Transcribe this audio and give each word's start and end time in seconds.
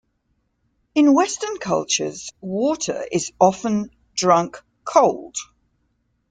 In 0.95 1.13
western 1.13 1.59
cultures, 1.59 2.33
water 2.41 3.05
is 3.11 3.31
often 3.39 3.91
drunk 4.15 4.63
cold. 4.83 5.35